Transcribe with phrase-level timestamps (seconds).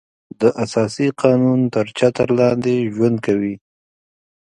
[0.41, 3.55] د اساسي قانون تر چتر لاندې ژوند کوي.